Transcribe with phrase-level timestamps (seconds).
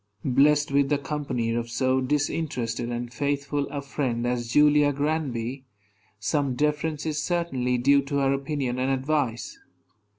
[0.25, 5.65] Blessed with the company of so disinterested and faithful a friend as Julia Granby,
[6.19, 9.59] some deference is certainly due to her opinion and advice.